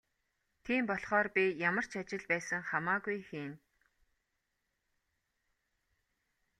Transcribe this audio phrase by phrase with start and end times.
[0.65, 3.57] Тийм болохоор би ямар ч ажил байсан хамаагүй хийнэ.